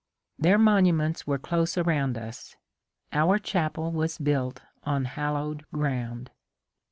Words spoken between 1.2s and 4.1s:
were close around us; our chapel